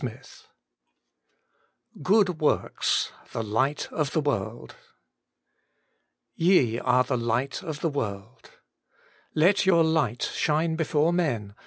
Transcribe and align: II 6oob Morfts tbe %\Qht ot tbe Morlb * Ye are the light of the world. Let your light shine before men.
II 0.03 0.07
6oob 1.99 2.33
Morfts 2.39 3.11
tbe 3.33 3.43
%\Qht 3.45 3.91
ot 3.93 4.07
tbe 4.07 4.23
Morlb 4.23 4.71
* 5.41 6.35
Ye 6.35 6.79
are 6.79 7.03
the 7.03 7.15
light 7.17 7.61
of 7.61 7.81
the 7.81 7.89
world. 7.89 8.49
Let 9.35 9.67
your 9.67 9.83
light 9.83 10.23
shine 10.23 10.75
before 10.75 11.13
men. 11.13 11.53